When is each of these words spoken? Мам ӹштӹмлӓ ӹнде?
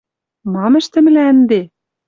Мам 0.53 0.73
ӹштӹмлӓ 0.79 1.23
ӹнде? 1.31 1.61